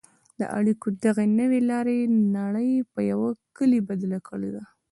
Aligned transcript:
د 0.39 0.41
اړیکو 0.57 0.87
دغې 1.05 1.25
نوې 1.39 1.59
لارې 1.71 1.97
نړۍ 2.37 2.71
په 2.93 2.99
یوه 3.11 3.29
کلي 3.57 3.79
بدله 3.89 4.19
کړې 4.27 4.49
ده. 4.55 4.63